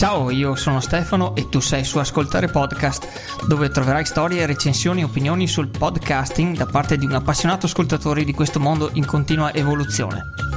[0.00, 5.04] Ciao, io sono Stefano e tu sei su Ascoltare Podcast, dove troverai storie, recensioni e
[5.04, 10.49] opinioni sul podcasting da parte di un appassionato ascoltatore di questo mondo in continua evoluzione.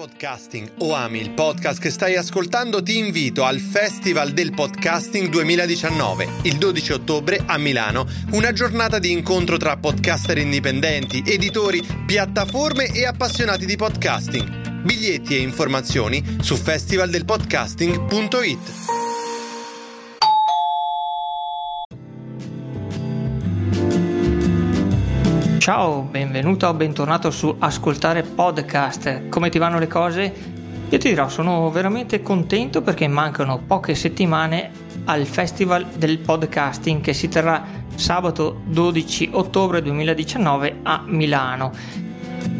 [0.00, 6.26] Podcasting o ami il podcast che stai ascoltando, ti invito al Festival del Podcasting 2019,
[6.44, 13.04] il 12 ottobre a Milano, una giornata di incontro tra podcaster indipendenti, editori, piattaforme e
[13.04, 14.80] appassionati di podcasting.
[14.80, 19.19] Biglietti e informazioni su festivaldelpodcasting.it.
[25.72, 29.28] Ciao, benvenuto o bentornato su Ascoltare Podcast.
[29.28, 30.34] Come ti vanno le cose?
[30.88, 34.72] Io ti dirò, sono veramente contento perché mancano poche settimane
[35.04, 37.64] al Festival del Podcasting che si terrà
[37.94, 41.70] sabato 12 ottobre 2019 a Milano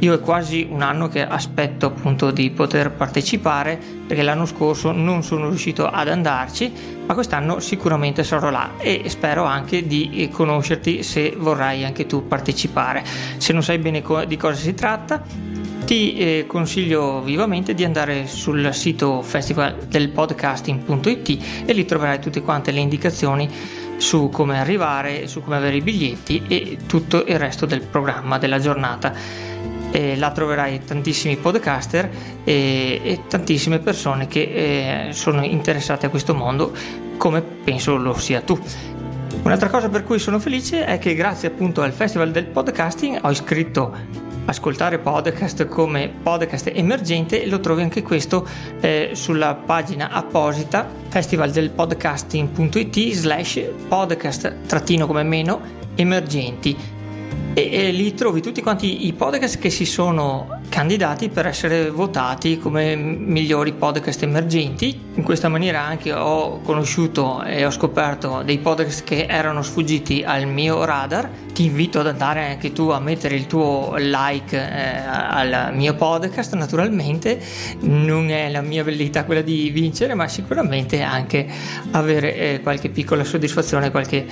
[0.01, 5.23] io è quasi un anno che aspetto appunto di poter partecipare perché l'anno scorso non
[5.23, 6.73] sono riuscito ad andarci,
[7.07, 13.05] ma quest'anno sicuramente sarò là e spero anche di conoscerti se vorrai anche tu partecipare.
[13.37, 15.23] Se non sai bene di cosa si tratta,
[15.85, 22.81] ti eh, consiglio vivamente di andare sul sito festivaldelpodcasting.it e lì troverai tutte quante le
[22.81, 23.49] indicazioni
[23.97, 28.59] su come arrivare, su come avere i biglietti e tutto il resto del programma della
[28.59, 29.49] giornata
[29.91, 32.11] e là troverai tantissimi podcaster
[32.45, 36.73] e, e tantissime persone che eh, sono interessate a questo mondo
[37.17, 38.59] come penso lo sia tu.
[39.43, 43.31] Un'altra cosa per cui sono felice è che grazie appunto al Festival del Podcasting ho
[43.31, 48.49] iscritto ascoltare podcast come podcast emergente lo trovi anche questo
[48.81, 55.61] eh, sulla pagina apposita festivaldelpodcasting.it slash podcast trattino come meno
[55.95, 56.75] emergenti
[57.53, 62.59] e, e, lì trovi tutti quanti i podcast che si sono candidati per essere votati
[62.59, 65.09] come migliori podcast emergenti.
[65.15, 70.47] In questa maniera anche ho conosciuto e ho scoperto dei podcast che erano sfuggiti al
[70.47, 71.29] mio radar.
[71.53, 76.55] Ti invito ad andare anche tu a mettere il tuo like eh, al mio podcast,
[76.55, 77.43] naturalmente.
[77.81, 81.47] Non è la mia velleità quella di vincere, ma sicuramente anche
[81.91, 84.25] avere eh, qualche piccola soddisfazione, qualche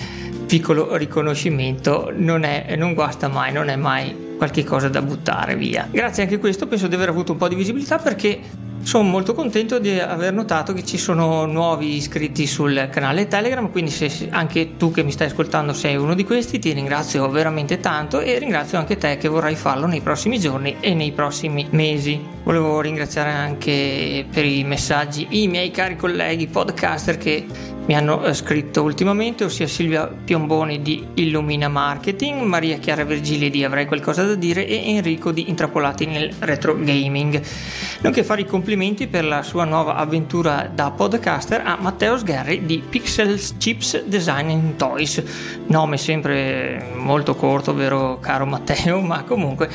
[0.48, 5.86] piccolo riconoscimento non, è, non guasta mai, non è mai qualche cosa da buttare via.
[5.90, 8.40] Grazie anche a questo penso di aver avuto un po' di visibilità perché
[8.80, 13.90] sono molto contento di aver notato che ci sono nuovi iscritti sul canale Telegram, quindi
[13.90, 18.20] se anche tu che mi stai ascoltando sei uno di questi, ti ringrazio veramente tanto
[18.20, 22.18] e ringrazio anche te che vorrai farlo nei prossimi giorni e nei prossimi mesi.
[22.42, 27.44] Volevo ringraziare anche per i messaggi i miei cari colleghi podcaster che
[27.88, 33.64] mi hanno eh, scritto ultimamente, ossia Silvia Piomboni di Illumina Marketing, Maria Chiara Virgili di
[33.64, 37.40] Avrei qualcosa da dire e Enrico di Intrappolati nel Retro Gaming.
[38.02, 42.82] Nonché fare i complimenti per la sua nuova avventura da podcaster a Matteo Sgherri di
[42.86, 45.22] Pixels Chips Design Toys.
[45.68, 49.68] Nome sempre molto corto, vero caro Matteo, ma comunque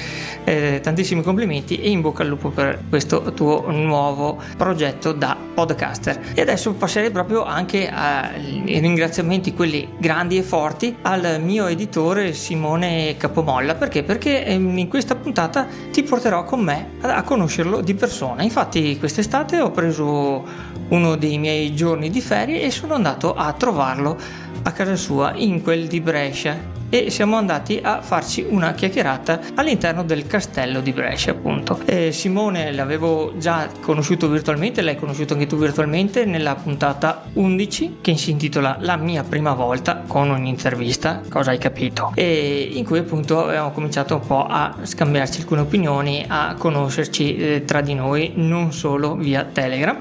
[0.43, 6.19] eh, tantissimi complimenti e in bocca al lupo per questo tuo nuovo progetto da podcaster.
[6.33, 12.33] E adesso passerei proprio anche a i ringraziamenti quelli grandi e forti al mio editore
[12.33, 14.01] Simone Capomolla perché?
[14.03, 18.41] Perché ehm, in questa puntata ti porterò con me a conoscerlo di persona.
[18.41, 24.17] Infatti quest'estate ho preso uno dei miei giorni di ferie e sono andato a trovarlo
[24.63, 30.03] a casa sua in quel di Brescia e siamo andati a farci una chiacchierata all'interno
[30.03, 31.79] del castello di Brescia appunto.
[31.85, 38.15] E Simone l'avevo già conosciuto virtualmente, l'hai conosciuto anche tu virtualmente nella puntata 11 che
[38.15, 42.11] si intitola La mia prima volta con un'intervista, cosa hai capito?
[42.13, 47.63] E in cui appunto abbiamo cominciato un po' a scambiarci alcune opinioni, a conoscerci eh,
[47.65, 49.97] tra di noi non solo via Telegram.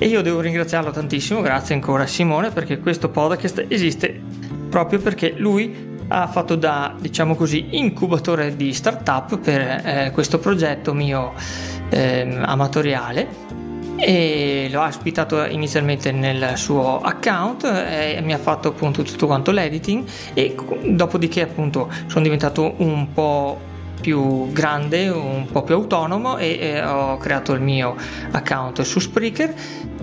[0.00, 4.20] E io devo ringraziarlo tantissimo, grazie ancora Simone, perché questo podcast esiste
[4.70, 10.94] proprio perché lui ha fatto da, diciamo così, incubatore di startup per eh, questo progetto
[10.94, 11.32] mio
[11.88, 13.46] eh, amatoriale.
[13.96, 20.04] E l'ho ospitato inizialmente nel suo account e mi ha fatto appunto tutto quanto l'editing.
[20.32, 23.60] E dopodiché appunto sono diventato un po'
[24.00, 27.96] più grande, un po' più autonomo e, e ho creato il mio
[28.30, 29.54] account su Spreaker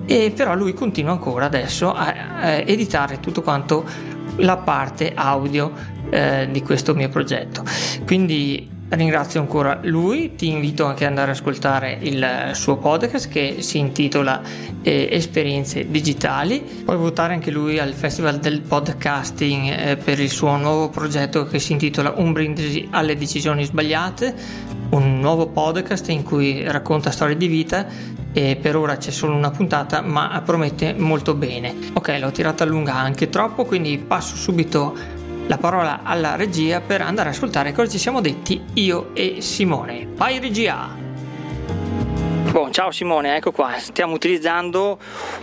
[0.05, 3.83] e però lui continua ancora adesso a, a editare tutto quanto
[4.37, 5.71] la parte audio
[6.09, 7.63] eh, di questo mio progetto.
[8.05, 13.57] Quindi ringrazio ancora lui, ti invito anche ad andare ad ascoltare il suo podcast che
[13.59, 14.41] si intitola
[14.81, 20.55] eh, Esperienze Digitali, puoi votare anche lui al Festival del Podcasting eh, per il suo
[20.57, 24.33] nuovo progetto che si intitola Un brindisi alle decisioni sbagliate,
[24.89, 27.87] un nuovo podcast in cui racconta storie di vita
[28.31, 31.73] e per ora c'è solo una puntata ma promette molto bene.
[31.93, 35.14] Ok, l'ho tirata a lunga anche troppo, quindi passo subito
[35.47, 40.07] la parola alla regia per andare ad ascoltare cosa ci siamo detti io e Simone.
[40.15, 41.03] Vai regia!
[42.49, 44.97] Bon, ciao Simone, ecco qua, stiamo utilizzando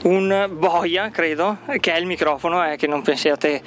[0.05, 3.63] un boia, credo, che è il microfono, eh, che non pensiate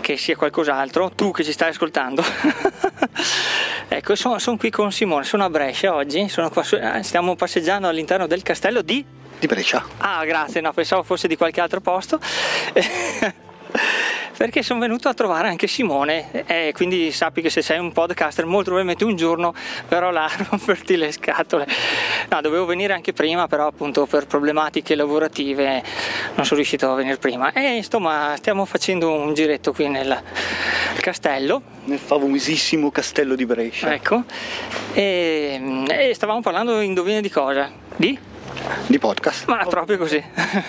[0.00, 2.24] che sia qualcos'altro, tu che ci stai ascoltando.
[3.86, 8.26] ecco, sono, sono, qui con Simone, sono a Brescia oggi, su, eh, stiamo passeggiando all'interno
[8.26, 9.04] del castello di...
[9.38, 9.84] Di Brescia.
[9.98, 12.18] Ah, grazie, no, pensavo fosse di qualche altro posto.
[14.36, 18.46] perché sono venuto a trovare anche Simone e quindi sappi che se sei un podcaster
[18.46, 19.54] molto probabilmente un giorno
[19.88, 21.66] verrò là a romperti le scatole.
[22.28, 25.82] No, dovevo venire anche prima, però appunto per problematiche lavorative
[26.34, 27.52] non sono riuscito a venire prima.
[27.52, 30.22] E insomma stiamo facendo un giretto qui nel
[31.00, 31.62] castello.
[31.84, 33.92] Nel famosissimo castello di Brescia.
[33.92, 34.24] Ecco,
[34.92, 37.70] e, e stavamo parlando, indovina di cosa?
[37.96, 38.18] Di?
[38.86, 39.46] Di podcast.
[39.46, 40.22] Ma proprio così.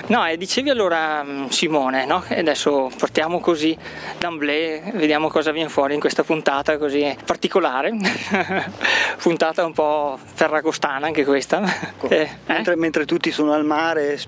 [0.07, 2.23] No, e dicevi allora mm, Simone, no?
[2.27, 3.77] E adesso partiamo così
[4.17, 7.91] d'amblè, vediamo cosa viene fuori in questa puntata così particolare.
[9.21, 11.61] puntata un po' ferragostana anche questa.
[11.61, 12.09] Ecco.
[12.09, 12.77] Eh, mentre, eh?
[12.77, 14.19] mentre tutti sono al mare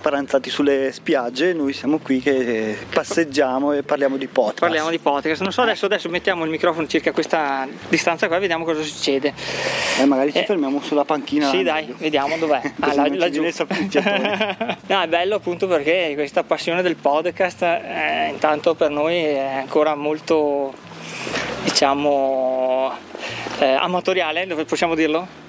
[0.00, 4.60] paranzati sulle spiagge, noi siamo qui che passeggiamo e parliamo di podcast.
[4.60, 5.42] Parliamo di podcast.
[5.42, 9.34] Non so, adesso, adesso mettiamo il microfono circa questa distanza qua e vediamo cosa succede.
[10.00, 11.50] Eh, magari ci eh, fermiamo sulla panchina.
[11.50, 11.96] Sì, dai, meglio.
[11.98, 12.60] vediamo dov'è.
[12.80, 13.42] ah, là, laggiù.
[14.86, 19.94] no, è bello appunto perché questa passione del podcast eh, intanto per noi è ancora
[19.94, 20.72] molto,
[21.64, 22.92] diciamo,
[23.58, 25.44] eh, amatoriale, dove possiamo dirlo?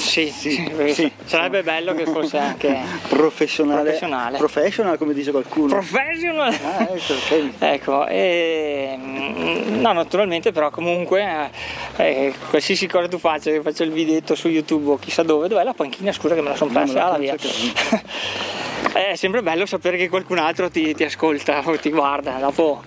[0.00, 3.82] Sì, sì, sì, sarebbe bello che fosse anche professionale.
[3.82, 5.74] Professionale, professional come dice qualcuno.
[5.74, 6.52] Professional!
[6.52, 7.52] Ah, ecco, okay.
[7.58, 11.50] ecco e, mm, no, naturalmente però comunque
[11.96, 15.48] eh, eh, qualsiasi cosa tu faccia, che faccia il videetto su YouTube o chissà dove,
[15.48, 16.12] dov'è la panchina?
[16.12, 17.36] Scusa che me la sono persa, ah, via.
[18.92, 22.82] è sempre bello sapere che qualcun altro ti, ti ascolta o ti guarda, dopo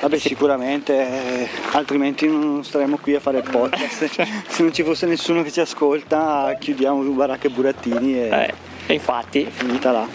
[0.00, 4.08] Vabbè sicuramente, eh, altrimenti non staremmo qui a fare il podcast.
[4.48, 8.54] Se non ci fosse nessuno che ci ascolta chiudiamo Baracca e Burattini e,
[8.86, 10.08] eh, infatti finita là.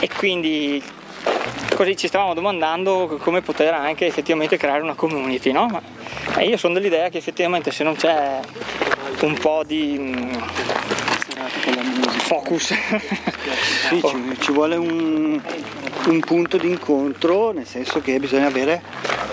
[0.00, 0.82] E quindi
[1.76, 5.68] così ci stavamo domandando come poter anche effettivamente creare una community, no?
[5.68, 8.40] Ma io sono dell'idea che effettivamente se non c'è
[9.20, 10.32] un po' di mm,
[12.28, 12.74] focus
[13.88, 15.40] sì, ci, ci vuole un,
[16.10, 18.82] un punto di incontro nel senso che bisogna avere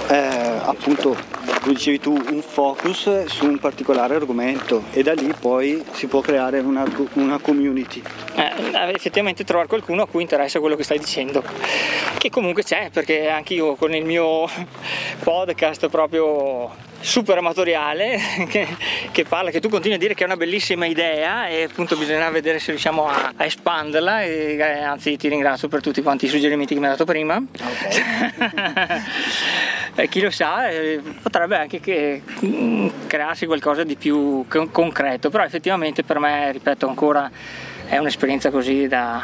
[0.10, 1.16] eh, appunto
[1.62, 6.22] come dicevi tu un focus su un particolare argomento e da lì poi si può
[6.22, 8.04] creare una, una community.
[8.36, 11.44] Eh, effettivamente trovare qualcuno a cui interessa quello che stai dicendo
[12.20, 14.48] che comunque c'è perché anche io con il mio
[15.24, 16.72] podcast proprio
[17.06, 18.20] super amatoriale
[18.50, 18.68] che,
[19.12, 22.30] che, parla, che tu continui a dire che è una bellissima idea e appunto bisognerà
[22.32, 26.30] vedere se riusciamo a, a espanderla e eh, anzi ti ringrazio per tutti quanti i
[26.30, 27.42] suggerimenti che mi hai dato prima.
[27.52, 29.02] Okay.
[29.96, 35.44] e chi lo sa eh, potrebbe anche che, mm, crearsi qualcosa di più concreto, però
[35.44, 37.30] effettivamente per me, ripeto ancora,
[37.88, 39.22] è un'esperienza così da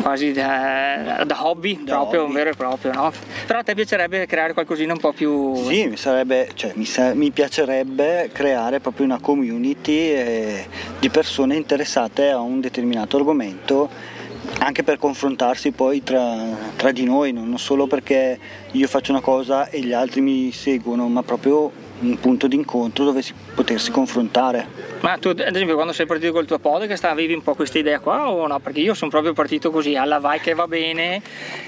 [0.00, 2.32] quasi da, da hobby, da proprio hobby.
[2.32, 3.12] vero e proprio, no?
[3.46, 5.54] Però a te piacerebbe creare qualcosina un po' più.
[5.64, 10.66] Sì, mi, sarebbe, cioè, mi, sa- mi piacerebbe creare proprio una community eh,
[10.98, 14.16] di persone interessate a un determinato argomento
[14.60, 16.36] anche per confrontarsi poi tra,
[16.76, 18.38] tra, di noi, non solo perché
[18.72, 23.04] io faccio una cosa e gli altri mi seguono, ma proprio un punto di incontro
[23.04, 24.86] dove si, potersi confrontare.
[25.00, 28.00] Ma tu ad esempio quando sei partito col tuo podcast avevi un po' questa idea
[28.00, 28.58] qua o no?
[28.58, 31.22] Perché io sono proprio partito così, alla vai che va bene,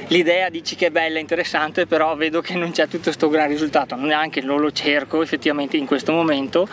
[0.08, 3.94] l'idea dici che è bella, interessante, però vedo che non c'è tutto questo gran risultato,
[3.96, 6.68] neanche lo, lo cerco effettivamente in questo momento.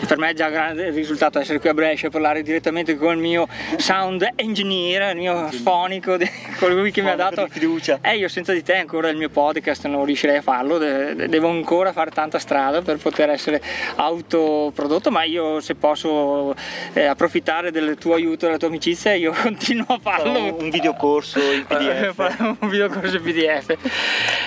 [0.00, 2.96] E per me è già un grande risultato essere qui a Brescia e parlare direttamente
[2.96, 6.16] con il mio sound engineer, il mio fonico,
[6.58, 7.98] colui che mi ha dato fiducia.
[8.02, 11.92] Eh, io senza di te ancora il mio podcast non riuscirei a farlo, devo ancora
[11.92, 13.62] fare tanta strada per poter essere
[13.96, 16.54] autoprodotto, ma io se posso
[16.92, 20.56] eh, approfittare del tuo aiuto e della tua amicizia, io continuo a farlo.
[20.56, 22.56] Un videocorso in PDF.
[22.60, 23.76] un videocorso in PDF.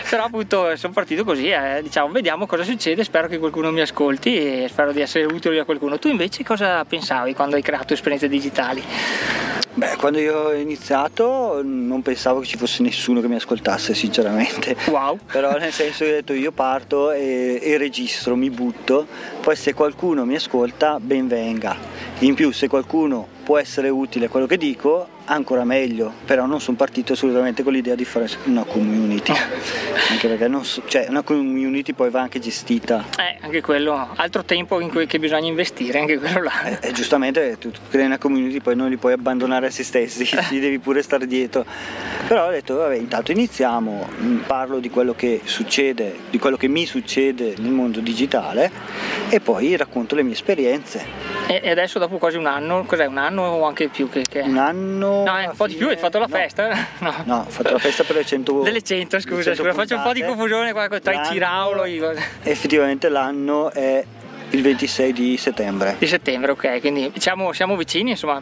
[0.09, 4.63] Però appunto sono partito così, eh, diciamo, vediamo cosa succede, spero che qualcuno mi ascolti
[4.63, 5.97] e spero di essere utile a qualcuno.
[5.97, 8.83] Tu invece cosa pensavi quando hai creato esperienze digitali?
[9.75, 14.75] Beh, quando io ho iniziato non pensavo che ci fosse nessuno che mi ascoltasse, sinceramente.
[14.89, 15.17] Wow.
[15.31, 19.07] Però nel senso che ho detto io parto e, e registro, mi butto,
[19.41, 21.75] poi se qualcuno mi ascolta, ben venga.
[22.19, 26.77] In più, se qualcuno può essere utile quello che dico, ancora meglio, però non sono
[26.77, 29.33] partito assolutamente con l'idea di fare una community,
[30.09, 33.05] anche perché so, cioè, una community poi va anche gestita.
[33.17, 36.63] Eh, anche quello, altro tempo in cui bisogna investire, anche quello là.
[36.63, 40.25] Eh, eh, giustamente tu crei una community poi non li puoi abbandonare a se stessi,
[40.25, 41.65] ci devi pure stare dietro.
[42.27, 46.67] Però ho detto, vabbè, intanto iniziamo, mm, parlo di quello che succede, di quello che
[46.67, 48.71] mi succede nel mondo digitale
[49.29, 51.31] e poi racconto le mie esperienze.
[51.47, 54.09] E adesso dopo quasi un anno, cos'è un anno o anche più?
[54.09, 54.41] Che, che...
[54.41, 55.23] Un anno?
[55.23, 56.35] No, un po' di più, hai fatto la no.
[56.35, 56.71] festa?
[57.03, 57.13] No.
[57.25, 60.03] no, ho fatto la festa per le 100 Delle 100, scusa, 100 scusa faccio un
[60.03, 61.85] po' di confusione qua tra i Ciraulo.
[61.85, 62.13] Io.
[62.43, 64.03] Effettivamente l'anno è
[64.51, 65.95] il 26 di settembre.
[65.97, 68.41] Di settembre, ok, quindi diciamo siamo vicini, insomma.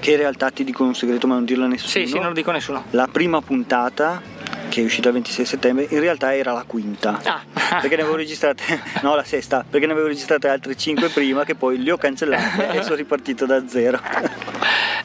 [0.00, 1.90] Che in realtà ti dico un segreto ma non dirlo a nessuno.
[1.90, 2.84] Sì, sì, non lo dico a nessuno.
[2.90, 4.22] La prima puntata
[4.68, 7.20] che è uscita il 26 settembre, in realtà era la quinta.
[7.24, 7.42] Ah.
[7.80, 8.62] perché ne avevo registrate,
[9.02, 12.70] no la sesta, perché ne avevo registrate altre 5 prima che poi le ho cancellate
[12.70, 14.00] e sono ripartito da zero.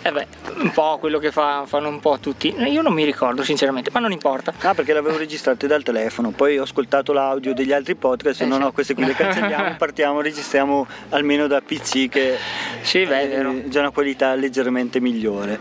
[0.06, 0.28] Eh beh,
[0.58, 2.54] un po' quello che fa, fanno un po' tutti.
[2.58, 4.54] Io non mi ricordo sinceramente, ma non importa.
[4.60, 8.56] Ah, perché l'avevo registrate dal telefono, poi ho ascoltato l'audio degli altri podcast eh, no,
[8.56, 8.60] sì.
[8.60, 12.38] no, queste qui le cancelliamo, partiamo, registriamo almeno da PC che
[12.82, 15.58] sì, beh, è già una qualità leggermente migliore.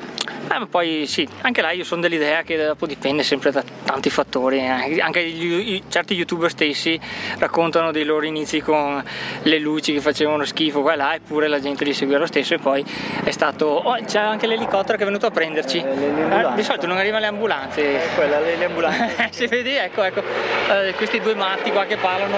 [0.53, 4.11] Eh, ma poi sì, anche là io sono dell'idea che dopo dipende sempre da tanti
[4.11, 5.01] fattori, eh.
[5.01, 7.01] anche gli, certi youtuber stessi
[7.39, 9.03] raccontano dei loro inizi con
[9.45, 12.53] le luci che facevano schifo qua e là, eppure la gente li seguiva lo stesso
[12.53, 12.85] e poi
[13.25, 13.65] è stato...
[13.65, 15.79] Oh, c'è anche l'elicottero che è venuto a prenderci.
[15.79, 17.81] Eh, di solito non arrivano le ambulanze.
[17.81, 19.29] Eh, quella, le, le ambulanze.
[19.33, 20.23] si vede, ecco, ecco,
[20.71, 22.37] eh, questi due matti qua che parlano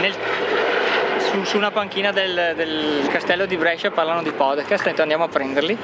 [0.00, 0.12] nel,
[1.32, 5.28] su, su, una panchina del, del, castello di Brescia parlano di podcast, intanto andiamo a
[5.28, 5.76] prenderli.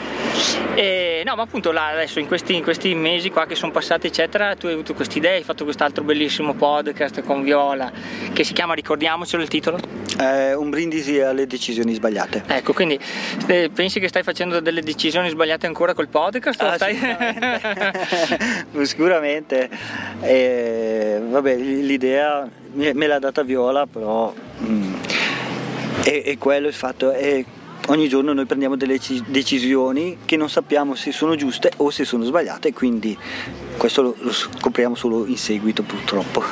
[0.75, 4.07] E, no, ma appunto là adesso in questi, in questi mesi qua che sono passati,
[4.07, 7.91] eccetera, tu hai avuto questa idea, hai fatto quest'altro bellissimo podcast con Viola
[8.33, 9.79] che si chiama, ricordiamocelo il titolo?
[10.21, 12.45] Eh, un brindisi alle decisioni sbagliate.
[12.47, 12.99] Ecco, quindi
[13.47, 16.61] eh, pensi che stai facendo delle decisioni sbagliate ancora col podcast?
[16.63, 16.95] Ah, stai...
[16.95, 18.85] Sicuramente.
[18.85, 19.71] sicuramente.
[20.21, 24.95] Eh, vabbè, l'idea me l'ha data Viola, però mm,
[26.03, 27.11] è, è, quello il fatto.
[27.11, 27.45] È,
[27.89, 32.25] ogni giorno noi prendiamo delle decisioni che non sappiamo se sono giuste o se sono
[32.25, 33.17] sbagliate, quindi
[33.77, 36.43] questo lo, lo scopriamo solo in seguito purtroppo.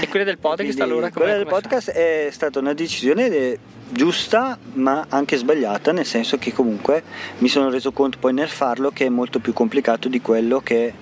[0.00, 1.10] e quella del podcast Quindi, allora?
[1.10, 3.58] Quella del podcast è stata una decisione
[3.92, 7.02] giusta ma anche sbagliata nel senso che comunque
[7.38, 10.94] mi sono reso conto poi nel farlo che è molto più complicato di quello che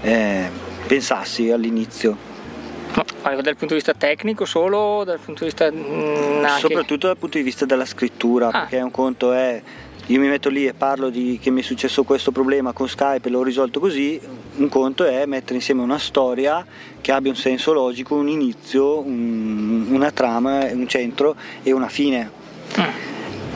[0.00, 0.50] eh,
[0.86, 2.34] pensassi all'inizio.
[3.22, 5.02] Dal punto di vista tecnico solo?
[5.04, 5.70] Dal punto di vista...
[5.70, 6.60] Mm, anche...
[6.60, 8.60] Soprattutto dal punto di vista della scrittura, ah.
[8.60, 9.62] perché un conto è
[10.08, 13.26] io mi metto lì e parlo di che mi è successo questo problema con Skype
[13.26, 14.20] e l'ho risolto così,
[14.56, 16.64] un conto è mettere insieme una storia
[17.00, 22.30] che abbia un senso logico, un inizio, un, una trama, un centro e una fine.
[22.78, 22.84] Mm.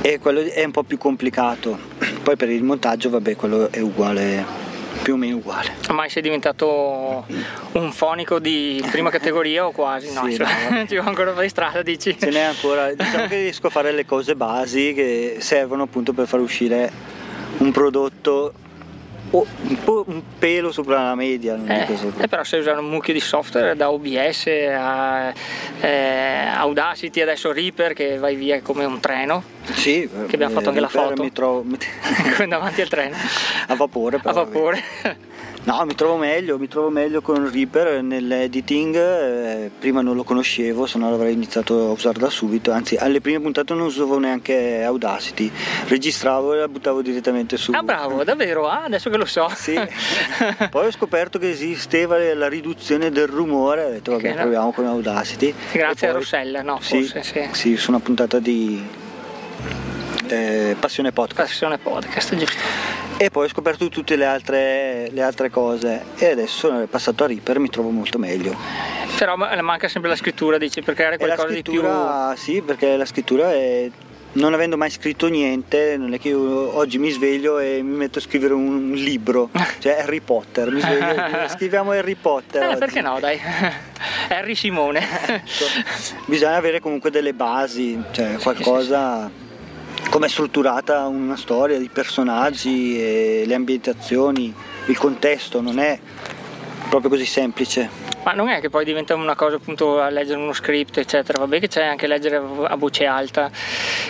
[0.01, 1.79] E quello è un po' più complicato.
[2.21, 4.60] Poi per il montaggio, vabbè, quello è uguale
[5.03, 5.75] più o meno uguale.
[5.91, 7.27] Mai sei diventato
[7.73, 10.13] un fonico di prima categoria o quasi?
[10.13, 12.17] No, sì, no, ci va ancora di strada, dici?
[12.19, 16.27] Ce n'è ancora, diciamo che riesco a fare le cose basi che servono appunto per
[16.27, 16.91] far uscire
[17.59, 18.53] un prodotto
[19.31, 21.55] un, po', un pelo sopra la media.
[21.55, 21.87] Non eh,
[22.19, 25.33] eh, però sai usare un mucchio di software da OBS a
[25.81, 29.59] eh, Audacity, adesso Reaper che vai via come un treno.
[29.73, 31.23] Sì, che abbiamo fatto anche la foto.
[31.23, 31.65] Mi trovo
[32.49, 33.17] davanti al treno.
[33.67, 34.31] A vapore però.
[34.31, 34.83] A vapore.
[35.63, 40.87] No, mi trovo meglio, mi trovo meglio con Reaper nell'editing, eh, prima non lo conoscevo,
[40.87, 44.83] se no l'avrei iniziato a usare da subito, anzi alle prime puntate non usavo neanche
[44.83, 45.53] Audacity,
[45.87, 47.73] registravo e la buttavo direttamente su.
[47.73, 48.69] Ah bravo, davvero?
[48.69, 49.51] Ah, adesso che lo so.
[49.55, 49.79] Sì,
[50.71, 54.87] poi ho scoperto che esisteva la riduzione del rumore, ho detto vabbè okay, proviamo con
[54.87, 55.55] Audacity.
[55.73, 56.79] Grazie poi, a Rossella, no?
[56.81, 57.49] Forse, sì, sì.
[57.53, 58.83] sì, su una puntata di
[60.29, 61.49] eh, Passione Podcast.
[61.49, 66.87] Passione Podcast, giusto e poi ho scoperto tutte le altre, le altre cose e adesso
[66.89, 68.57] passato a Reaper mi trovo molto meglio.
[69.19, 71.85] Però manca sempre la scrittura, dici, per creare qualcosa di più...
[72.37, 73.91] Sì, perché la scrittura è
[74.33, 78.21] non avendo mai scritto niente, non è che io oggi mi sveglio e mi metto
[78.21, 79.51] a scrivere un libro,
[79.81, 82.71] cioè Harry Potter, mi sveglio, scriviamo Harry Potter.
[82.71, 83.39] Eh, perché no, dai,
[84.31, 85.01] Harry Simone.
[85.27, 85.67] ecco.
[86.25, 89.27] Bisogna avere comunque delle basi, cioè qualcosa...
[89.27, 89.50] Sì, sì, sì
[90.09, 94.53] come è strutturata una storia, i personaggi, le ambientazioni,
[94.87, 95.99] il contesto, non è
[96.89, 98.09] proprio così semplice.
[98.23, 101.59] Ma non è che poi diventa una cosa appunto a leggere uno script, eccetera, vabbè
[101.59, 103.51] che c'è anche leggere a voce alta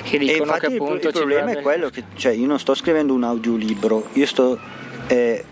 [0.03, 3.15] che dicono che appunto il, il problema è quello che cioè, io non sto scrivendo
[3.15, 4.59] un audiolibro, io sto
[5.07, 5.45] eh,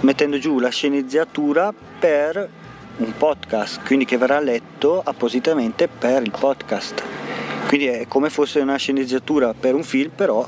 [0.00, 2.48] mettendo giù la sceneggiatura per
[2.96, 7.21] un podcast, quindi che verrà letto appositamente per il podcast.
[7.66, 10.46] Quindi è come fosse una sceneggiatura per un film, però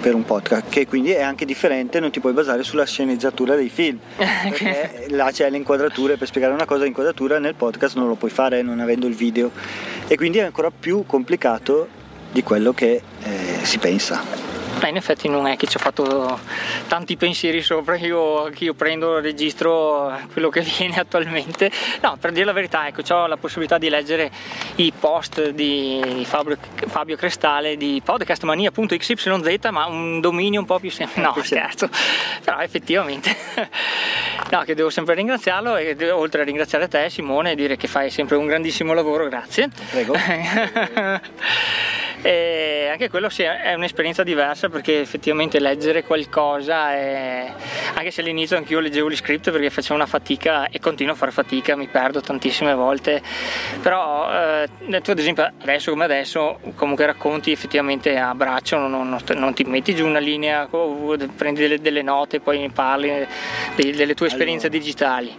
[0.00, 3.68] per un podcast, che quindi è anche differente, non ti puoi basare sulla sceneggiatura dei
[3.68, 8.14] film, perché là c'è le inquadrature, per spiegare una cosa l'inquadratura nel podcast non lo
[8.14, 9.50] puoi fare non avendo il video.
[10.06, 11.88] E quindi è ancora più complicato
[12.30, 14.45] di quello che eh, si pensa.
[14.78, 16.38] Beh, in effetti non è che ci ho fatto
[16.86, 21.70] tanti pensieri sopra, io, io prendo, registro quello che viene attualmente.
[22.02, 24.30] No, per dire la verità, ecco, ho la possibilità di leggere
[24.76, 31.20] i post di Fabio, Fabio Crestale di podcastmania.xyz, ma un dominio un po' più semplice.
[31.20, 31.88] No, scherzo,
[32.44, 33.34] però effettivamente
[34.50, 38.36] no, che devo sempre ringraziarlo e oltre a ringraziare te Simone dire che fai sempre
[38.36, 39.70] un grandissimo lavoro, grazie.
[39.90, 40.14] Prego.
[42.26, 47.52] E anche quello sì, è un'esperienza diversa perché effettivamente leggere qualcosa è...
[47.94, 51.30] anche se all'inizio anch'io leggevo gli script perché facevo una fatica e continuo a fare
[51.30, 53.22] fatica mi perdo tantissime volte
[53.80, 54.68] però eh,
[55.02, 59.62] tu ad esempio adesso come adesso comunque racconti effettivamente a braccio non, non, non ti
[59.62, 60.68] metti giù una linea
[61.36, 63.24] prendi delle, delle note poi ne parli
[63.76, 65.36] delle tue esperienze allora, digitali.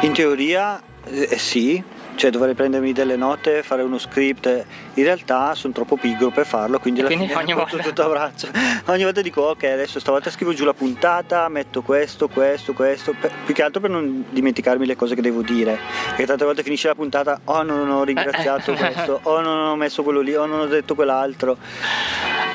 [0.00, 1.82] In teoria eh, sì
[2.16, 4.46] cioè dovrei prendermi delle note, fare uno script,
[4.94, 7.76] in realtà sono troppo pigro per farlo, quindi, alla quindi ogni volta.
[7.76, 8.48] tutto a braccio.
[8.86, 13.30] ogni volta dico ok, adesso stavolta scrivo giù la puntata, metto questo, questo, questo, per,
[13.44, 16.88] più che altro per non dimenticarmi le cose che devo dire, perché tante volte finisce
[16.88, 20.60] la puntata, oh non ho ringraziato questo, oh non ho messo quello lì, oh non
[20.60, 21.58] ho detto quell'altro.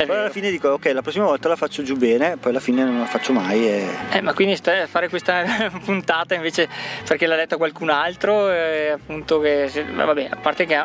[0.05, 2.83] Poi alla fine dico ok, la prossima volta la faccio giù bene, poi alla fine
[2.83, 3.67] non la faccio mai.
[3.67, 3.87] E...
[4.11, 5.43] Eh, ma quindi fare questa
[5.83, 6.67] puntata invece
[7.05, 10.79] perché l'ha letta qualcun altro, eh, appunto che, vabbè, a parte che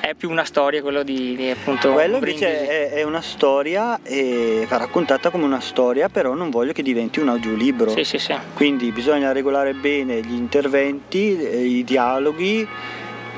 [0.00, 1.92] è più una storia quello di, di appunto...
[1.92, 6.72] Quello invece è, è, una storia e va raccontata come una storia, però non voglio
[6.72, 7.90] che diventi un audiolibro.
[7.90, 8.34] Sì, sì, sì.
[8.54, 12.66] Quindi bisogna regolare bene gli interventi, eh, i dialoghi,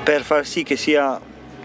[0.03, 1.19] per far sì che sia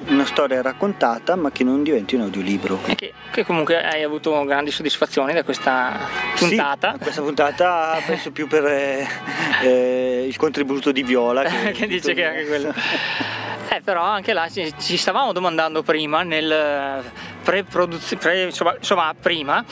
[0.09, 2.81] una storia raccontata ma che non diventi un audiolibro.
[2.87, 5.99] E che, che comunque hai avuto grandi soddisfazioni da questa
[6.37, 6.93] puntata.
[6.93, 9.07] Sì, questa puntata penso più per eh,
[9.63, 11.43] eh, il contributo di Viola.
[11.43, 12.73] Che, che dice che anche quello.
[13.75, 17.02] Eh, però anche là ci, ci stavamo domandando prima nel
[17.43, 19.64] pre-produzione, pre, insomma, insomma, prima,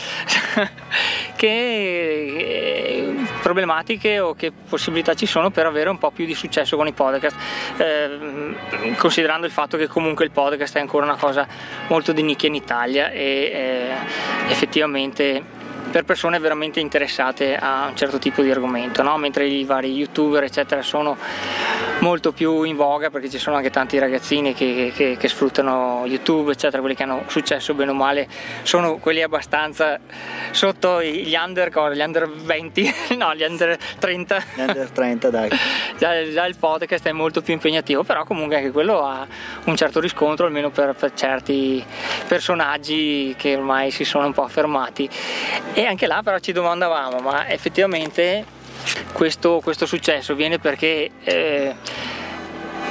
[1.37, 6.77] che eh, problematiche o che possibilità ci sono per avere un po' più di successo
[6.77, 7.37] con i podcast,
[7.77, 11.47] eh, considerando il fatto che comunque il podcast è ancora una cosa
[11.89, 15.61] molto di nicchia in Italia e eh, effettivamente
[15.93, 19.17] per persone veramente interessate a un certo tipo di argomento, no?
[19.19, 21.17] mentre i vari youtuber eccetera sono
[22.03, 26.53] molto più in voga perché ci sono anche tanti ragazzini che, che, che, sfruttano YouTube
[26.53, 28.27] eccetera, quelli che hanno successo bene o male
[28.63, 29.99] sono quelli abbastanza
[30.51, 34.45] sotto gli under, gli under 20, no gli under 30.
[34.55, 35.51] Gli under 30 dai.
[35.99, 39.27] già, già, il podcast è molto più impegnativo, però comunque anche quello ha
[39.65, 41.85] un certo riscontro almeno per, per certi
[42.27, 45.09] personaggi che ormai si sono un po' affermati.
[45.75, 48.45] E e anche là però ci domandavamo, ma effettivamente
[49.13, 51.75] questo, questo successo viene perché eh,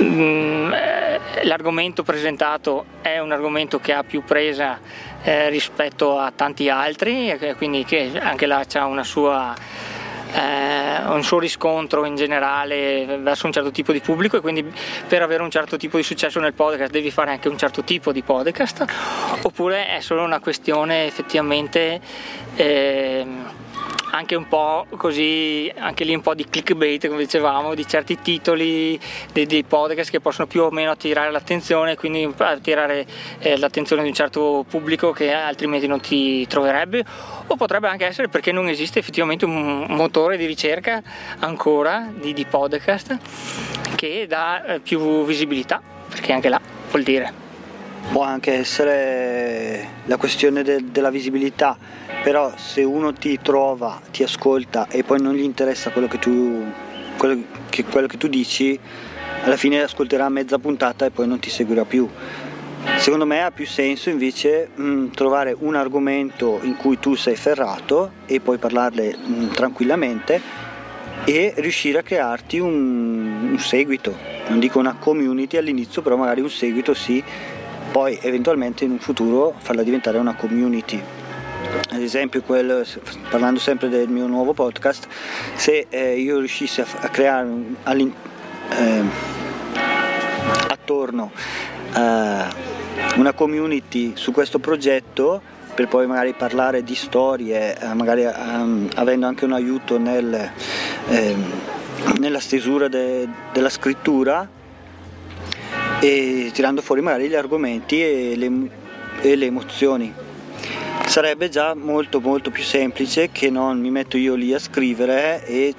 [0.02, 4.80] mm, eh, l'argomento presentato è un argomento che ha più presa
[5.24, 9.54] eh, rispetto a tanti altri, quindi che anche là c'è una sua
[10.34, 14.64] eh, un suo riscontro in generale verso un certo tipo di pubblico e quindi
[15.08, 18.12] per avere un certo tipo di successo nel podcast devi fare anche un certo tipo
[18.12, 18.86] di podcast
[19.42, 22.00] oppure è solo una questione effettivamente
[22.56, 23.26] eh,
[24.12, 29.00] anche un po' così, anche lì un po' di clickbait come dicevamo, di certi titoli
[29.32, 33.06] dei, dei podcast che possono più o meno attirare l'attenzione, quindi attirare
[33.40, 37.04] eh, l'attenzione di un certo pubblico che altrimenti non ti troverebbe,
[37.48, 41.02] o potrebbe anche essere perché non esiste effettivamente un motore di ricerca
[41.40, 43.18] ancora di, di podcast
[43.96, 47.41] che dà eh, più visibilità, perché anche là vuol dire.
[48.12, 51.78] Può anche essere la questione de- della visibilità
[52.24, 56.64] però se uno ti trova, ti ascolta e poi non gli interessa quello che tu,
[57.18, 58.80] quello che, quello che tu dici,
[59.44, 62.08] alla fine ascolterà mezza puntata e poi non ti seguirà più.
[62.98, 67.36] Secondo me ha più senso invece mh, mm, trovare un argomento in cui tu sei
[67.36, 70.42] ferrato e puoi parlarle mh, mm, tranquillamente
[71.26, 74.16] e riuscire a crearti un, un, seguito,
[74.48, 77.24] non dico una community all'inizio, però magari un seguito sì,
[77.92, 81.02] poi eventualmente in un futuro farla diventare una community.
[81.90, 82.86] Ad esempio quel,
[83.30, 85.08] parlando sempre del mio nuovo podcast
[85.56, 87.50] se eh, io riuscissi a, a creare
[88.70, 89.04] eh,
[90.70, 91.32] attorno
[91.94, 92.48] a
[93.18, 95.42] una community su questo progetto
[95.74, 100.52] per poi magari parlare di storie, eh, magari um, avendo anche un aiuto nel,
[101.10, 101.36] eh,
[102.20, 104.48] nella stesura de, della scrittura
[106.02, 108.52] e tirando fuori magari gli argomenti e le,
[109.22, 110.12] e le emozioni.
[111.06, 115.74] Sarebbe già molto molto più semplice che non mi metto io lì a scrivere e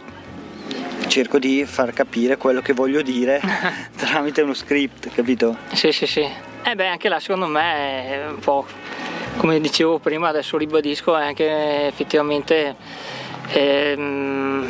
[1.09, 3.41] cerco di far capire quello che voglio dire
[3.97, 5.57] tramite uno script, capito?
[5.73, 6.27] Sì, sì, sì.
[6.65, 8.65] Eh beh, anche là secondo me è un po'
[9.37, 12.77] come dicevo prima, adesso ribadisco, è anche effettivamente
[13.49, 14.67] ehm,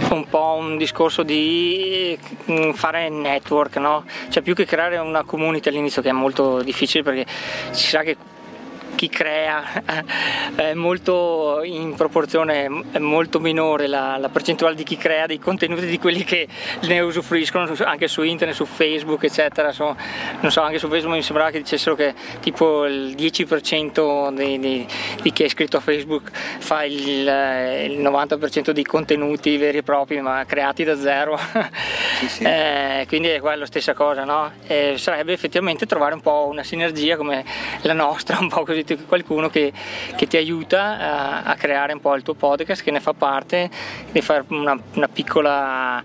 [0.10, 2.18] un po' un discorso di
[2.50, 4.04] mm, fare network, no?
[4.28, 7.26] Cioè più che creare una community all'inizio che è molto difficile perché
[7.70, 8.16] si sa che
[8.94, 9.82] chi crea
[10.54, 15.86] è molto in proporzione è molto minore la, la, percentuale di chi crea dei contenuti
[15.86, 16.46] di quelli che
[16.82, 19.96] ne usufruiscono anche su internet, su Facebook eccetera Insomma,
[20.40, 24.86] non so anche su Facebook mi sembrava che dicessero che tipo il 10% di, di,
[25.22, 30.20] di chi è iscritto a Facebook fa il, il, 90% dei contenuti veri e propri
[30.20, 31.38] ma creati da zero
[32.18, 32.44] sì, sì.
[32.50, 34.50] Eh, quindi è quello stessa cosa no?
[34.96, 37.44] sarebbe effettivamente trovare un po' una sinergia come
[37.82, 39.72] la nostra un po' così qualcuno che,
[40.16, 43.70] che ti aiuta a, a, creare un po' il tuo podcast, che ne fa parte,
[44.10, 46.02] di fare una, una piccola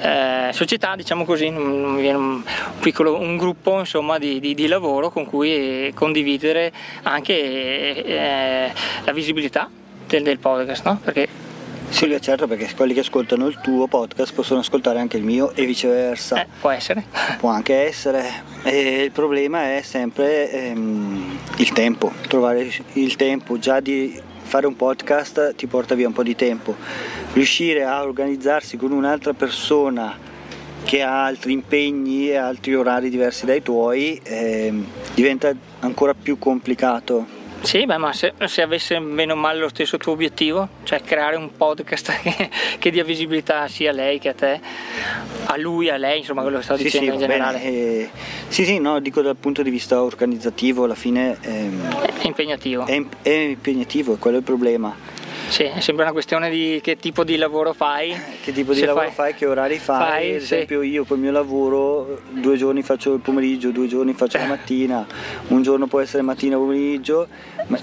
[0.00, 2.42] eh, società, diciamo così, un, un,
[2.80, 8.72] piccolo, un gruppo insomma, di, di, di, lavoro con cui condividere anche eh,
[9.04, 9.68] la visibilità
[10.06, 11.00] del, del podcast, no?
[11.02, 11.46] Perché
[11.90, 15.64] sì, certo, perché quelli che ascoltano il tuo podcast possono ascoltare anche il mio e
[15.64, 16.42] viceversa.
[16.42, 17.04] Eh, può essere.
[17.38, 18.44] Può anche essere.
[18.62, 22.12] E il problema è sempre ehm, il tempo.
[22.26, 26.74] Trovare il tempo già di fare un podcast ti porta via un po' di tempo.
[27.32, 30.16] Riuscire a organizzarsi con un'altra persona
[30.84, 37.37] che ha altri impegni e altri orari diversi dai tuoi ehm, diventa ancora più complicato
[37.62, 41.56] sì, beh, ma se, se, avesse meno male lo stesso tuo obiettivo, cioè creare un
[41.56, 44.60] podcast che, che, dia visibilità sia a lei che a te,
[45.46, 47.62] a lui, a lei, insomma quello che sto sì, dicendo sì, in generale.
[47.62, 48.10] Eh,
[48.48, 51.36] sì, sì, no, dico dal punto di vista organizzativo alla fine...
[51.42, 52.86] Ehm, è impegnativo.
[52.86, 55.16] È, è impegnativo, è quello il problema.
[55.48, 58.14] Sì, è sempre una questione di che tipo di lavoro fai.
[58.42, 59.98] Che tipo di lavoro fai, fai, che orari fai.
[59.98, 60.88] fai Ad esempio sì.
[60.88, 65.06] io col mio lavoro due giorni faccio il pomeriggio, due giorni faccio la mattina,
[65.48, 67.26] un giorno può essere mattina o pomeriggio,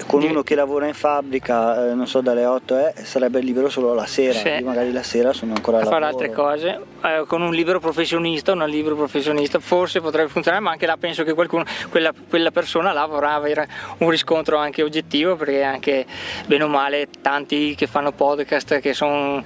[0.06, 3.94] con uno che lavora in fabbrica, eh, non so, dalle 8 eh, sarebbe libero solo
[3.94, 4.64] la sera, sì.
[4.64, 6.80] magari la sera sono ancora a, a fare altre cose.
[7.04, 11.24] Eh, con un libero professionista, una libero professionista forse potrebbe funzionare, ma anche là penso
[11.24, 13.68] che qualcuno, quella, quella persona là vorrà avere
[14.00, 16.06] un riscontro anche oggettivo, perché anche
[16.46, 19.42] bene o male tanti tutti che fanno podcast che sono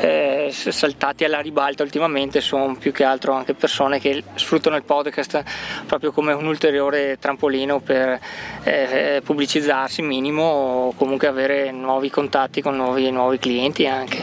[0.00, 5.42] eh, saltati alla ribalta ultimamente sono più che altro anche persone che sfruttano il podcast
[5.86, 8.20] proprio come un ulteriore trampolino per
[8.64, 14.22] eh, pubblicizzarsi minimo o comunque avere nuovi contatti con nuovi, nuovi clienti anche.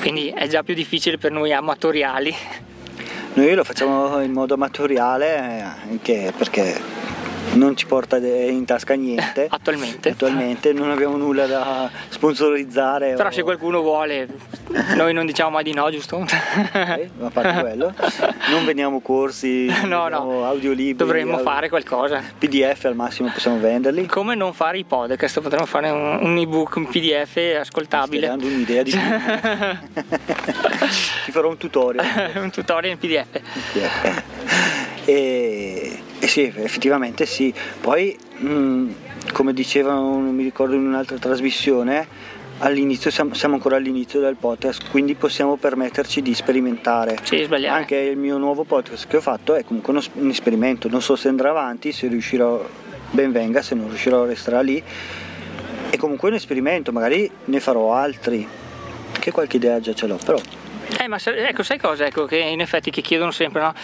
[0.00, 2.34] Quindi è già più difficile per noi amatoriali.
[3.34, 6.80] Noi lo facciamo in modo amatoriale anche perché
[7.52, 9.46] non ci porta in tasca niente.
[9.50, 10.10] Attualmente.
[10.10, 13.14] Attualmente non abbiamo nulla da sponsorizzare.
[13.14, 13.32] Però o...
[13.32, 14.28] se qualcuno vuole,
[14.96, 16.16] noi non diciamo mai di no, giusto?
[16.16, 17.94] Okay, a parte quello.
[18.50, 20.44] Non veniamo corsi, no, no.
[20.44, 20.94] audiolibri.
[20.94, 21.44] Dovremmo audio...
[21.44, 22.22] fare qualcosa.
[22.38, 24.06] PDF al massimo possiamo venderli.
[24.06, 25.40] Come non fare i podcast?
[25.40, 28.34] Potremmo fare un, un ebook, un PDF ascoltabile.
[28.34, 28.90] Mi stai dando un'idea di
[31.24, 32.32] Ti farò un tutorial.
[32.36, 33.40] un tutorial in PDF.
[33.72, 34.22] PDF.
[35.06, 37.52] E eh sì, effettivamente sì.
[37.80, 38.90] Poi, mh, mm,
[39.32, 42.06] come dicevano, non mi ricordo in un'altra trasmissione,
[42.60, 47.18] all'inizio siamo, siamo, ancora all'inizio del podcast, quindi possiamo permetterci di sperimentare.
[47.24, 51.02] Sì, Anche il mio nuovo podcast che ho fatto è comunque uno, un esperimento, non
[51.02, 52.66] so se andrà avanti, se riuscirò
[53.10, 54.82] ben venga, se non riuscirò resterà lì.
[55.90, 58.48] È comunque un esperimento, magari ne farò altri,
[59.12, 60.40] che qualche idea già ce l'ho, però
[60.98, 62.06] eh, ma ecco, sai cosa?
[62.06, 63.74] Ecco, che in effetti che chiedono sempre, no?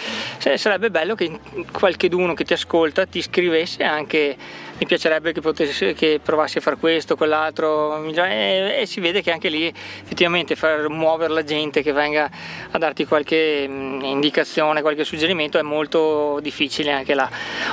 [0.56, 1.38] Sarebbe bello che
[1.70, 4.36] qualcheduno che ti ascolta ti scrivesse anche
[4.80, 9.30] mi piacerebbe che, potesse, che provassi a fare questo, quell'altro e, e, si vede che
[9.30, 12.30] anche lì effettivamente far muovere la gente che venga
[12.70, 17.28] a darti qualche indicazione, qualche suggerimento è molto difficile anche là,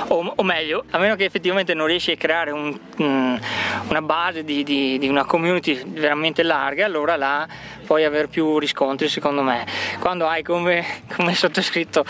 [0.08, 4.62] o, o meglio, a meno che effettivamente non riesci a creare un, una base di,
[4.62, 7.48] di, di una community veramente larga, allora là
[7.88, 9.66] puoi avere più riscontri secondo me.
[9.98, 10.84] Quando hai come,
[11.16, 12.04] come sottoscritto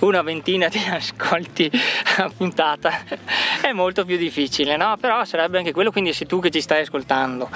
[0.00, 1.70] una ventina di ascolti
[2.18, 3.00] a puntata
[3.62, 4.98] è molto più difficile, no?
[5.00, 7.48] Però sarebbe anche quello, quindi se tu che ci stai ascoltando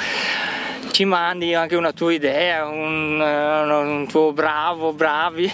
[0.91, 5.53] ci mandi anche una tua idea, un, un tuo bravo, bravi,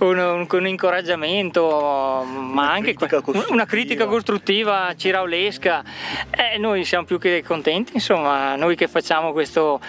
[0.00, 5.84] un, un, un incoraggiamento, ma una anche critica una critica costruttiva ciraulesca.
[6.32, 9.80] Eh, noi siamo più che contenti, insomma, noi che facciamo questo,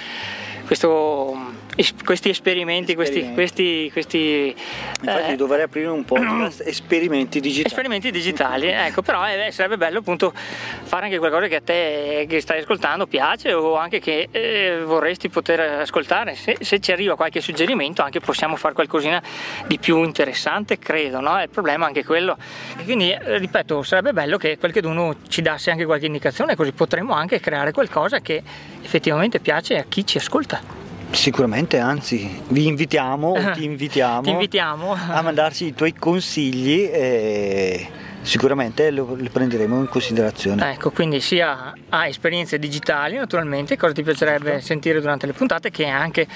[0.67, 1.33] questo
[2.03, 4.55] questi esperimenti, questi, questi, questi
[5.01, 7.67] infatti eh, dovrei aprire un podcast esperimenti digitali.
[7.67, 12.41] Esperimenti digitali ecco però eh, sarebbe bello appunto fare anche qualcosa che a te che
[12.41, 16.35] stai ascoltando piace o anche che eh, vorresti poter ascoltare.
[16.35, 19.21] Se, se, ci arriva qualche suggerimento anche possiamo fare qualcosina
[19.67, 21.41] di più interessante credo no?
[21.41, 22.37] il problema è anche quello.
[22.83, 27.39] Quindi eh, ripeto sarebbe bello che qualcuno ci dasse anche qualche indicazione così potremmo anche
[27.39, 28.41] creare qualcosa che
[28.81, 30.76] effettivamente piace a chi ci ascolta
[31.11, 34.93] Sicuramente, anzi, vi invitiamo, ti invitiamo, ti invitiamo.
[34.93, 37.87] a mandarci i tuoi consigli e
[38.21, 40.73] sicuramente li prenderemo in considerazione.
[40.73, 44.65] Ecco, quindi sia a esperienze digitali naturalmente, cosa ti piacerebbe certo.
[44.65, 46.27] sentire durante le puntate, che anche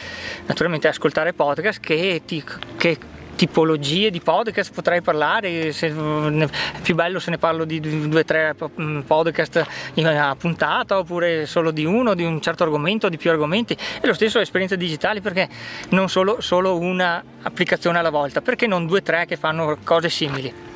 [0.45, 2.43] naturalmente ascoltare podcast che, ti,
[2.77, 2.97] che
[3.41, 8.23] tipologie di podcast potrei parlare, se, è più bello se ne parlo di due o
[8.23, 13.31] tre mm, podcast a puntata oppure solo di uno, di un certo argomento, di più
[13.31, 15.49] argomenti e lo stesso esperienze digitali perché
[15.89, 20.09] non solo, solo una applicazione alla volta, perché non due o tre che fanno cose
[20.09, 20.70] simili.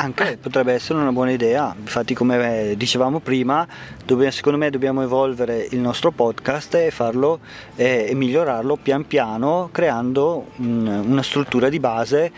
[0.00, 0.38] Anche.
[0.40, 3.66] Potrebbe essere una buona idea, infatti come dicevamo prima,
[4.04, 7.40] dobbiamo, secondo me dobbiamo evolvere il nostro podcast e farlo
[7.74, 12.30] eh, e migliorarlo pian piano creando un, una struttura di base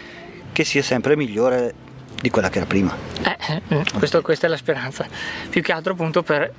[0.53, 1.75] che sia sempre migliore
[2.23, 2.97] di quella che era prima.
[3.23, 5.07] Eh, eh, questo, questa è la speranza,
[5.51, 6.55] più che altro appunto per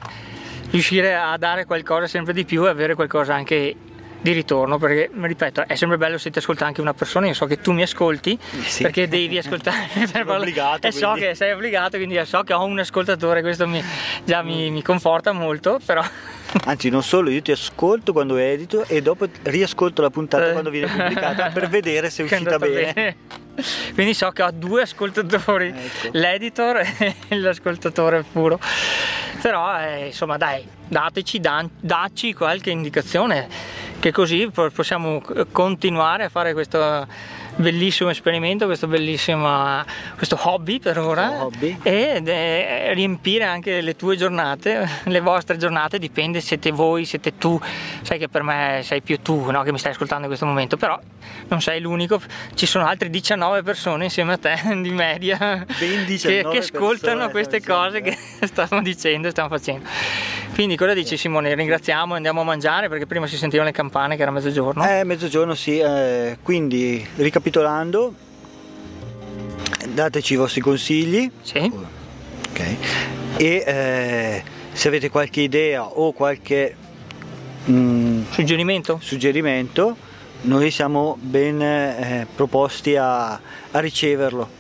[0.70, 3.76] riuscire a dare qualcosa sempre di più e avere qualcosa anche
[4.22, 7.46] di ritorno perché ripeto è sempre bello se ti ascolta anche una persona io so
[7.46, 8.84] che tu mi ascolti sì.
[8.84, 12.80] perché devi ascoltare Sono obbligato, e so che sei obbligato quindi so che ho un
[12.80, 13.84] ascoltatore questo mi,
[14.24, 16.04] già mi, mi conforta molto però
[16.66, 20.52] Anzi, non solo, io ti ascolto quando edito e dopo riascolto la puntata eh.
[20.52, 22.94] quando viene pubblicata per vedere se è uscita bene.
[22.94, 23.16] bene.
[23.94, 26.10] Quindi so che ho due ascoltatori, ecco.
[26.12, 26.78] l'editor
[27.28, 28.60] e l'ascoltatore puro.
[29.42, 33.48] Però, eh, insomma, dai, dateci, dan, dacci qualche indicazione
[34.02, 37.06] che così possiamo continuare a fare questo
[37.56, 39.84] bellissimo esperimento, questo bellissimo
[40.16, 41.78] questo hobby per ora hobby.
[41.84, 47.62] e eh, riempire anche le tue giornate, le vostre giornate, dipende siete voi, siete tu,
[48.02, 50.78] sai che per me sei più tu no, che mi stai ascoltando in questo momento,
[50.78, 51.00] però
[51.50, 52.20] non sei l'unico,
[52.56, 56.06] ci sono altre 19 persone insieme a te di media che,
[56.50, 59.88] che, ascoltano queste cose che stiamo dicendo e stiamo facendo.
[60.54, 61.54] Quindi cosa dici Simone?
[61.56, 64.86] Ringraziamo e andiamo a mangiare perché prima si sentivano le campane che era mezzogiorno.
[64.88, 68.14] Eh, mezzogiorno sì, eh, quindi ricapitolando,
[69.94, 71.32] dateci i vostri consigli.
[71.42, 71.72] Sì.
[72.50, 72.76] Ok.
[73.38, 76.76] E eh, se avete qualche idea o qualche
[77.70, 79.00] mm, suggerimento?
[79.02, 79.96] suggerimento,
[80.42, 84.60] noi siamo ben eh, proposti a, a riceverlo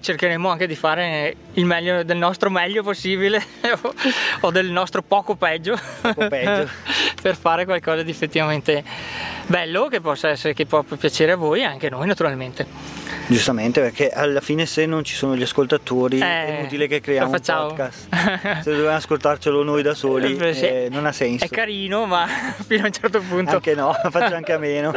[0.00, 3.42] cercheremo anche di fare il meglio del nostro meglio possibile
[4.40, 6.68] o del nostro poco peggio, poco peggio.
[7.20, 8.84] per fare qualcosa di effettivamente
[9.48, 12.66] bello che possa essere che può piacere a voi e anche a noi naturalmente.
[13.26, 17.30] Giustamente, perché alla fine se non ci sono gli ascoltatori eh, è inutile che creiamo
[17.30, 18.08] un podcast.
[18.62, 21.44] se dobbiamo ascoltarcelo noi da soli eh, eh, non ha senso.
[21.44, 22.26] È carino, ma
[22.66, 23.56] fino a un certo punto.
[23.56, 24.92] Anche no, faccio anche a meno.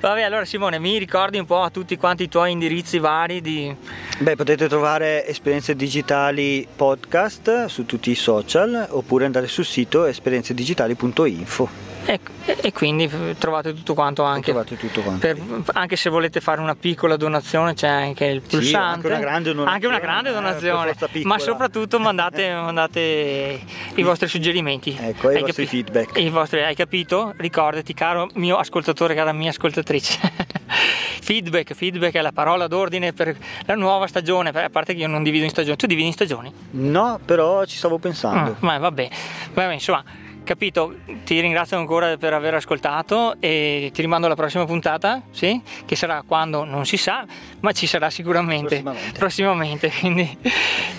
[0.00, 3.74] Vabbè, allora Simone, mi ricordi un po' a tutti quanti i tuoi indirizzi vari di...
[4.18, 11.87] Beh, potete trovare esperienze digitali podcast su tutti i social oppure andare sul sito esperienzedigitali.info.
[12.08, 12.18] E,
[12.62, 14.54] e, quindi trovate tutto quanto anche.
[14.64, 15.18] Tutto quanto.
[15.18, 15.38] Per,
[15.74, 18.66] anche se volete fare una piccola donazione c'è anche il pulsante.
[18.66, 19.70] Sì, anche una grande donazione.
[19.70, 20.94] Anche una grande donazione.
[20.98, 23.60] Eh, ma soprattutto mandate, mandate,
[23.96, 24.96] i vostri suggerimenti.
[24.98, 26.18] Ecco, i vostri feedback.
[26.18, 27.34] I vostri, hai capito?
[27.36, 30.18] Ricordati, caro mio ascoltatore, cara mia ascoltatrice.
[31.20, 35.22] feedback, feedback è la parola d'ordine per la nuova stagione, a parte che io non
[35.22, 35.76] divido in stagioni.
[35.76, 36.50] Tu dividi in stagioni?
[36.70, 38.52] No, però ci stavo pensando.
[38.52, 39.08] Ah, ma vabbè,
[39.52, 40.02] vabbè insomma
[40.48, 45.60] Capito, ti ringrazio ancora per aver ascoltato e ti rimando alla prossima puntata, sì?
[45.84, 47.26] che sarà quando non si sa,
[47.60, 49.18] ma ci sarà sicuramente prossimamente.
[49.18, 49.90] prossimamente.
[50.00, 50.38] Quindi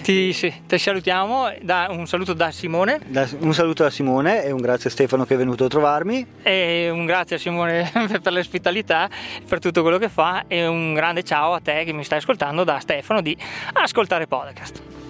[0.04, 3.00] ti, sì, ti salutiamo, da, un saluto da Simone.
[3.08, 6.28] Da, un saluto da Simone e un grazie a Stefano che è venuto a trovarmi.
[6.44, 9.10] E un grazie a Simone per l'ospitalità,
[9.48, 12.64] per tutto quello che fa e un grande ciao a te che mi stai ascoltando
[12.64, 13.36] da Stefano di
[13.74, 15.09] Ascoltare Podcast.